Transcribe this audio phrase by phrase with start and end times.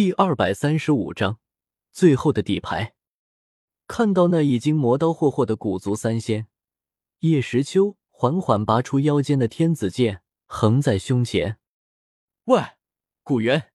[0.00, 1.40] 第二百三十五章，
[1.92, 2.94] 最后的底牌。
[3.86, 6.46] 看到那已经磨刀霍霍的古族三仙，
[7.18, 11.58] 叶时秋缓缓拔出腰间的天子剑，横在胸前。
[12.44, 12.62] 喂，
[13.22, 13.72] 古元，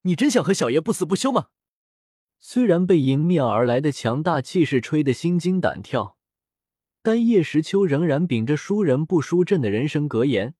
[0.00, 1.48] 你真想和小爷不死不休吗？
[2.38, 6.16] 虽然被迎面而来的强大气势吹得心惊胆跳，
[7.02, 10.54] 但叶时秋仍然秉着输人不输阵的人生格言。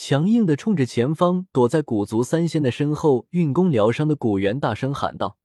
[0.00, 5.38] 强硬的冲着前方躲在古族三仙的身后运功疗伤的古元大声喊道：“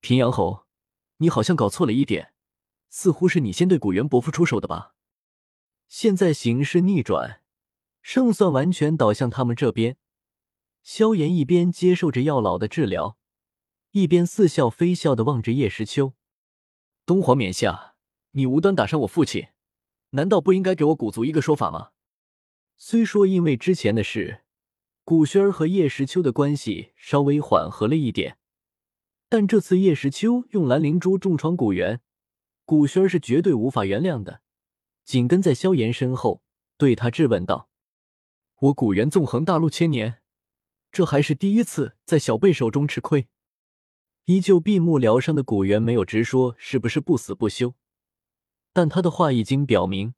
[0.00, 0.66] 平阳侯，
[1.16, 2.32] 你好像搞错了一点，
[2.88, 4.94] 似乎是你先对古元伯父出手的吧？
[5.88, 7.42] 现在形势逆转，
[8.00, 9.96] 胜算完全倒向他们这边。”
[10.84, 13.18] 萧炎一边接受着药老的治疗，
[13.90, 16.14] 一边似笑非笑的望着叶时秋
[17.04, 17.96] ：“东皇冕下，
[18.30, 19.48] 你无端打伤我父亲，
[20.10, 21.90] 难道不应该给我古族一个说法吗？”
[22.86, 24.42] 虽说因为之前的事，
[25.04, 28.36] 古轩儿和叶时秋的关系稍微缓和了一点，
[29.30, 32.02] 但这次叶时秋用蓝灵珠重创古元，
[32.66, 34.42] 古轩儿是绝对无法原谅的。
[35.02, 36.42] 紧跟在萧炎身后，
[36.76, 37.70] 对他质问道
[38.60, 40.20] ：“我古元纵横大陆千年，
[40.92, 43.28] 这还是第一次在小辈手中吃亏。”
[44.26, 47.72] 依旧闭目疗伤的古元没有直说是不是不死不休，
[48.74, 50.12] 但他的话已经表明。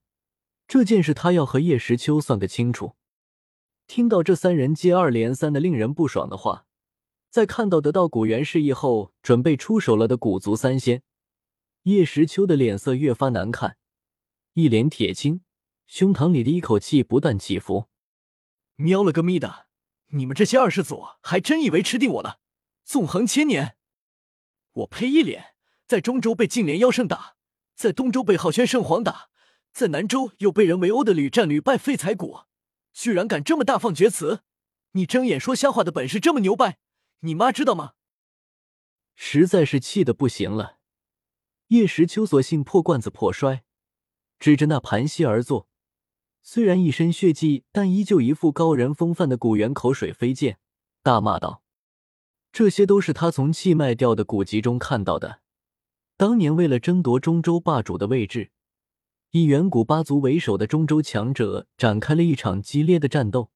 [0.68, 2.96] 这件事，他要和叶时秋算个清楚。
[3.86, 6.66] 听到这三人接二连三的令人不爽的话，
[7.30, 11.04] 在看到得到古元示意后准备出手了的古族三仙，
[11.82, 13.76] 叶时秋的脸色越发难看，
[14.54, 15.42] 一脸铁青，
[15.86, 17.86] 胸膛里的一口气不断起伏。
[18.74, 19.66] 喵了个咪的！
[20.08, 22.40] 你们这些二世祖还真以为吃定我了？
[22.84, 23.76] 纵横千年，
[24.72, 25.08] 我呸！
[25.08, 25.54] 一脸
[25.86, 27.36] 在中州被净莲妖圣打，
[27.76, 29.30] 在东州被昊轩圣皇打。
[29.76, 32.44] 在南州又被人围殴的屡战屡败废材谷，
[32.94, 34.40] 居然敢这么大放厥词！
[34.92, 36.78] 你睁眼说瞎话的本事这么牛掰，
[37.20, 37.92] 你妈知道吗？
[39.14, 40.78] 实在是气得不行了。
[41.66, 43.64] 叶时秋索性破罐子破摔，
[44.38, 45.68] 指着那盘膝而坐，
[46.42, 50.58] 虽然一身血迹，但依旧一副高人风范的古元口水飞溅，
[51.02, 51.62] 大骂道
[52.50, 55.42] ：“这些都是他从气脉掉的古籍中看到的。
[56.16, 58.52] 当年为了争夺中州霸主的位置。”
[59.32, 63.50] 以远古八族为首的中州强者展开了一场激烈的战斗。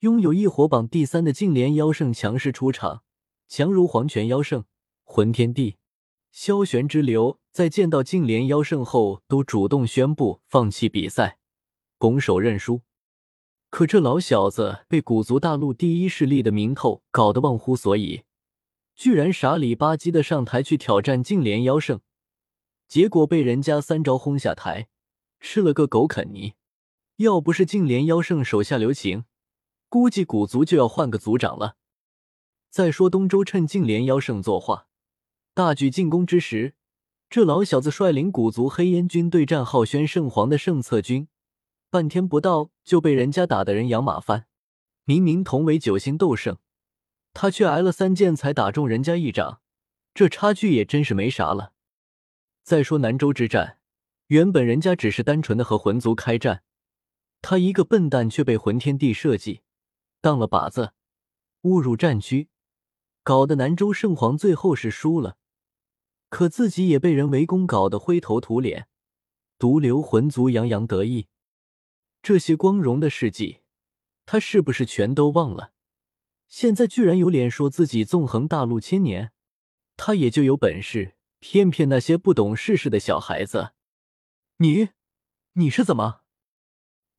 [0.00, 3.02] 拥有异火榜第三的净莲妖圣强势出场，
[3.46, 4.64] 强如黄泉妖圣、
[5.04, 5.76] 魂天帝、
[6.32, 11.38] 萧玄之流，在见到净莲妖圣后，都主动宣布放弃比赛，
[11.98, 12.80] 拱手认输。
[13.68, 18.22] 可这老小子被古族大陆第一势力的名头搞得忘乎所以，
[18.96, 22.00] 居然傻里吧唧的上台去挑战净莲妖圣。
[22.90, 24.88] 结果被人家三招轰下台，
[25.38, 26.54] 吃了个狗啃泥。
[27.18, 29.26] 要不是净莲妖圣手下留情，
[29.88, 31.76] 估计古族就要换个族长了。
[32.68, 34.88] 再说东周趁净莲妖圣作画，
[35.54, 36.74] 大举进攻之时，
[37.28, 41.28] 这老小子率领古族黑烟军对战昊轩圣皇的圣策军，
[41.90, 44.48] 半天不到就被人家打得人仰马翻。
[45.04, 46.58] 明明同为九星斗圣，
[47.32, 49.60] 他却挨了三剑才打中人家一掌，
[50.12, 51.74] 这差距也真是没啥了。
[52.62, 53.78] 再说南州之战，
[54.28, 56.62] 原本人家只是单纯的和魂族开战，
[57.42, 59.62] 他一个笨蛋却被魂天帝设计
[60.20, 60.92] 当了靶子，
[61.62, 62.48] 误入战区，
[63.22, 65.36] 搞得南州圣皇最后是输了，
[66.28, 68.88] 可自己也被人围攻，搞得灰头土脸，
[69.58, 71.26] 独留魂族洋洋得意。
[72.22, 73.60] 这些光荣的事迹，
[74.26, 75.72] 他是不是全都忘了？
[76.46, 79.32] 现在居然有脸说自己纵横大陆千年，
[79.96, 81.16] 他也就有本事。
[81.40, 83.72] 骗骗那些不懂世事的小孩子，
[84.58, 84.90] 你，
[85.54, 86.20] 你是怎么？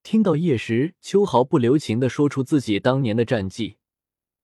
[0.04, 3.78] 听到叶时秋毫不留情的说出自己当年的战绩，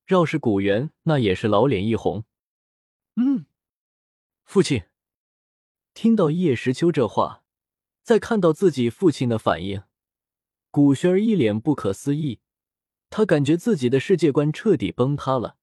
[0.06, 2.26] 绕是古元，那也是老脸一红。
[3.16, 3.46] 嗯，
[4.44, 4.84] 父亲。
[5.94, 7.44] 听到叶时秋这话，
[8.04, 9.84] 再看到自己父亲的反应，
[10.70, 12.40] 古轩儿一脸不可思议，
[13.10, 15.58] 他感觉自己的世界观彻底崩塌了。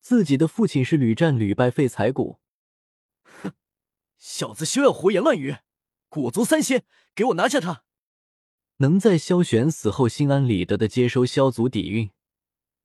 [0.00, 2.38] 自己的父亲是屡战屡败废材谷。
[4.18, 5.56] 小子休要胡言乱语！
[6.08, 6.84] 古族三仙，
[7.14, 7.84] 给我拿下他！
[8.78, 12.10] 能在萧玄死后心安理得的接收萧族底蕴，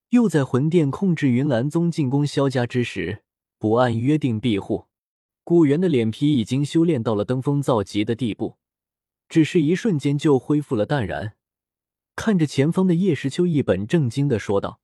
[0.10, 3.24] 又在魂殿控制云岚宗进攻萧家之时
[3.58, 4.88] 不按约定庇护，
[5.44, 8.58] 古元的脸皮已经修炼到了登峰造极的地步，
[9.28, 11.36] 只是一瞬间就恢复了淡然。
[12.16, 14.82] 看着前方的叶时秋，一本正经的说道：“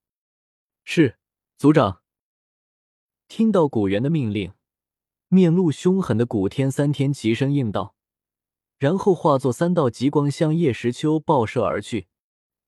[0.84, 1.18] 是
[1.58, 2.02] 族长。”
[3.28, 4.54] 听到古元的命令。
[5.29, 7.95] 面露凶狠的古天三天齐声应道，
[8.77, 12.07] 然后化作三道极光向叶时秋爆射而去。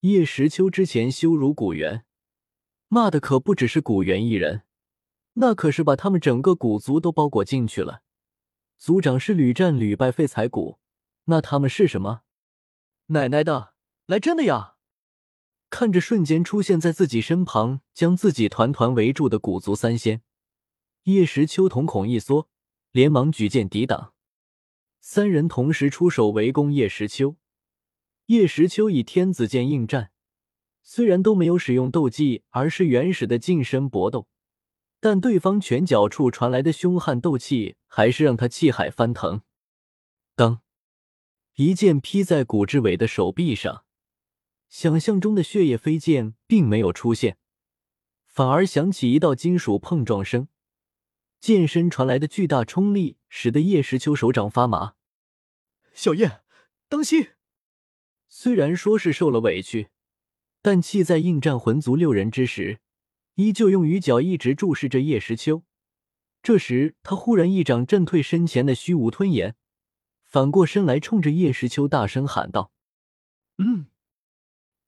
[0.01, 2.06] 叶时秋之前羞辱古元，
[2.88, 4.63] 骂的可不只是古元一人，
[5.33, 8.01] 那可是把他们整个古族都包裹进去了。
[8.77, 10.79] 族长是屡战屡败废材古，
[11.25, 12.21] 那他们是什么？
[13.07, 13.73] 奶奶的，
[14.06, 14.75] 来真的呀！
[15.69, 20.21] 看着瞬间出现在自己身旁，将自己团团围住的古族三仙，
[21.04, 22.48] 叶时秋瞳孔一缩，
[22.92, 24.13] 连忙举剑抵挡。
[25.00, 27.38] 三人同时出手围攻叶时秋。
[28.25, 30.12] 叶时秋以天子剑应战，
[30.84, 34.28] 虽然都没有使用斗技，而是原始的近身搏斗，
[35.00, 39.42] 但对方拳脚处传来的凶悍斗气，还是让他气海翻腾。
[40.36, 40.62] 当
[41.56, 43.86] 一剑劈在古志伟的手臂上。
[44.69, 47.40] 想象中的血液飞溅并没有出现，
[48.28, 50.48] 反而响起一道金属碰撞声。
[51.39, 54.95] 剑身传来的巨大冲力，使得叶时秋手掌发麻。
[55.94, 56.41] 小叶，
[56.88, 57.30] 当心！
[58.27, 59.89] 虽然说是受了委屈，
[60.62, 62.80] 但气在应战魂族六人之时，
[63.36, 65.63] 依旧用鱼角一直注视着叶时秋。
[66.41, 69.56] 这时，他忽然一掌震退身前的虚无吞炎，
[70.25, 72.71] 反过身来冲着叶时秋大声喊道
[73.59, 73.88] ：“嗯！”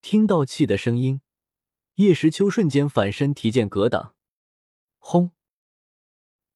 [0.02, 1.22] 听到气的声音，
[1.96, 4.16] 叶时秋瞬间反身提剑格挡。
[4.98, 5.32] 轰！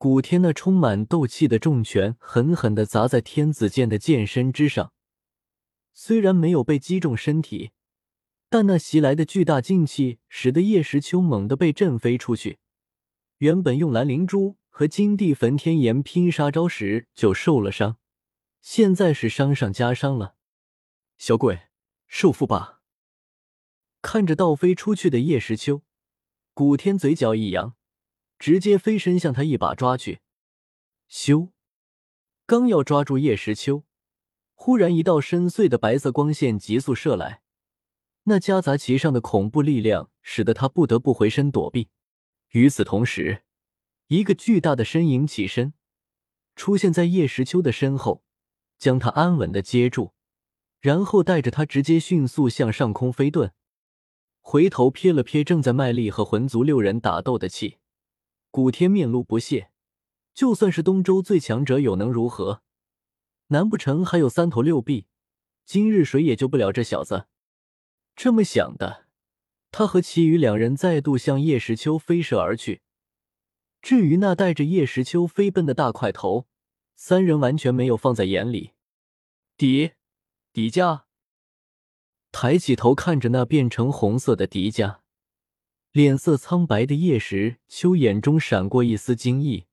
[0.05, 4.93] 古天那充满斗气的重拳狠狠的砸在天子剑的剑身之上，
[5.95, 7.71] 虽然没有被击中身体，
[8.47, 12.59] 但那袭来的巨大劲气使得叶时秋猛地被震飞出去。
[13.39, 17.97] 原本用蓝灵珠和金地焚天炎拼杀招时就受了伤，
[18.61, 20.35] 现在是伤上加伤了。
[21.17, 21.61] 小鬼，
[22.07, 22.81] 受负吧！
[24.03, 25.81] 看着倒飞出去的叶时秋，
[26.53, 27.73] 古天嘴角一扬，
[28.39, 30.19] 直接飞身向他一把抓去。
[31.09, 31.49] 咻！
[32.45, 33.83] 刚要抓住叶时秋，
[34.53, 37.41] 忽然一道深邃的白色光线急速射来，
[38.23, 41.89] 那夹杂其上的恐怖力量使得他不得不回身躲避。
[42.51, 43.43] 与此同时，
[44.07, 45.73] 一个巨大的身影起身，
[46.55, 48.23] 出现在叶时秋的身后，
[48.77, 50.13] 将他安稳的接住，
[50.79, 53.51] 然后带着他直接迅速向上空飞遁。
[54.41, 57.79] 回头瞥了瞥正在卖力和魂族六人打斗的气，
[58.55, 59.69] 古天面露不屑。
[60.33, 62.61] 就算是东周最强者，又能如何？
[63.47, 65.07] 难不成还有三头六臂？
[65.65, 67.27] 今日谁也救不了这小子？
[68.15, 69.07] 这么想的，
[69.71, 72.81] 他和其余两人再度向叶时秋飞射而去。
[73.81, 76.47] 至于那带着叶时秋飞奔的大块头，
[76.95, 78.71] 三人完全没有放在眼里。
[79.57, 79.91] 迪，
[80.53, 81.01] 迪迦。
[82.31, 84.99] 抬起头看着那变成红色的迪迦，
[85.95, 89.67] 脸色苍白的叶时秋眼中闪过一丝惊异。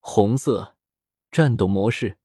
[0.00, 0.74] 红色
[1.30, 2.18] 战斗模式，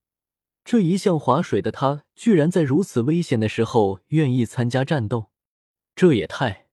[0.65, 5.29] 这一向划水的他，居然在如此危险的时候愿意参加战斗，
[5.95, 6.65] 这也太……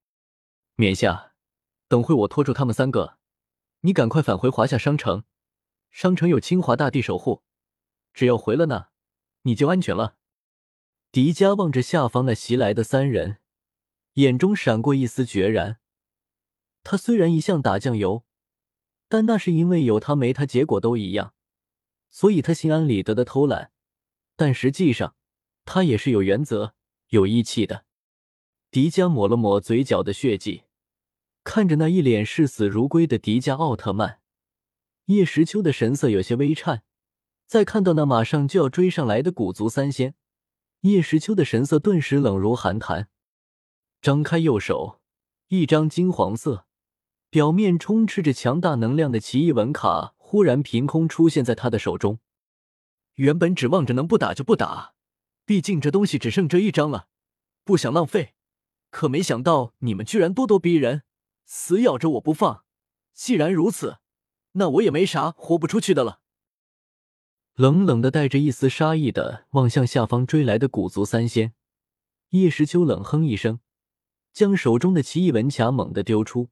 [0.77, 1.35] 冕下，
[1.87, 3.19] 等会我拖住他们三个，
[3.83, 5.25] 你赶快返回华夏商城，
[5.91, 7.43] 商城有清华大帝守护，
[8.15, 8.89] 只要回了那，
[9.43, 10.17] 你就安全了。
[11.13, 13.37] 迪迦望着下方那袭来的三人，
[14.15, 15.80] 眼中闪过一丝决然。
[16.83, 18.25] 他虽然一向打酱油，
[19.09, 21.35] 但那是因为有他没他，结果都一样，
[22.11, 23.73] 所以他心安理得的偷懒。
[24.37, 25.15] 但实际上，
[25.65, 26.75] 他也是有原则、
[27.09, 27.85] 有义气的。
[28.71, 30.63] 迪迦抹了抹嘴角的血迹，
[31.45, 34.21] 看着那一脸视死如归的迪迦奥特曼，
[35.07, 36.83] 叶时秋的神色有些微颤。
[37.47, 40.15] 再看到那马上就要追上来的古族三仙。
[40.83, 43.09] 叶时秋的神色顿时冷如寒潭，
[44.01, 45.01] 张开右手，
[45.49, 46.65] 一张金黄色、
[47.31, 52.19] 表面充斥着强大能量的奇异文卡忽然凭空出现在他的手中。
[53.15, 54.95] 原本指望着能不打就不打，
[55.45, 57.07] 毕竟这东西只剩这一张了，
[57.65, 58.35] 不想浪费。
[58.91, 61.05] 可没想到你们居然咄咄逼人，
[61.45, 62.65] 死咬着我不放。
[63.15, 63.99] 既然如此，
[64.53, 66.21] 那我也没啥活不出去的了。
[67.55, 71.53] 冷冷的带着一丝杀意的望向下方追来的古族三仙，
[72.31, 73.61] 叶时秋冷哼一声，
[74.33, 76.49] 将手中的奇异文卡猛地丢出。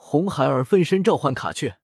[0.00, 1.74] 红孩儿分身召唤卡去。